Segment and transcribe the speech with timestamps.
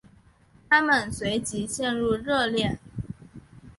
[0.67, 2.79] 他们随即陷入热恋。